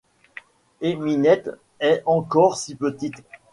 [0.81, 3.21] Et Ninette est encore si petite!